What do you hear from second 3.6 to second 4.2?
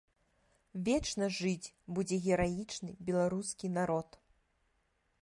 народ.